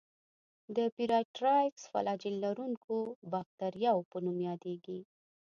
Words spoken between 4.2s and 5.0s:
نوم یادیږي.